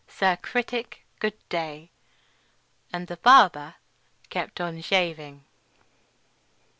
[0.07, 1.91] Sir Critic, good day!"
[2.91, 3.75] And the barber
[4.31, 5.45] kept on shaving.